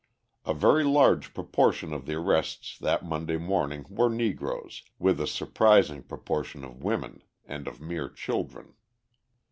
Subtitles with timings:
[0.45, 6.01] A very large proportion of the arrests that Monday morning were Negroes, with a surprising
[6.01, 8.73] proportion of women and of mere children.